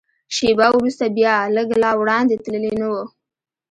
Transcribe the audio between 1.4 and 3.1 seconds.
لږ لا وړاندې تللي نه و.